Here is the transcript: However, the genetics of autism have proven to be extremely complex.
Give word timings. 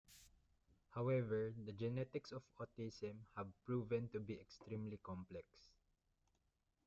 However, 0.95 1.53
the 1.63 1.73
genetics 1.73 2.31
of 2.31 2.41
autism 2.59 3.17
have 3.37 3.51
proven 3.67 4.09
to 4.09 4.19
be 4.19 4.33
extremely 4.33 4.97
complex. 4.97 5.45